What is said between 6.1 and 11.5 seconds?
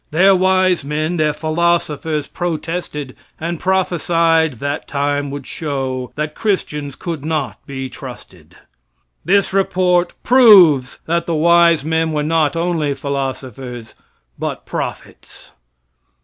that Christians could not be trusted. This report proves that the